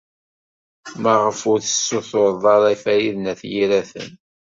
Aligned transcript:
Maɣef 1.01 1.39
ur 1.51 1.59
as-tessutureḍ 1.61 2.43
aya 2.53 2.69
i 2.75 2.77
Farid 2.83 3.15
n 3.19 3.29
At 3.31 3.41
Yiraten? 3.51 4.09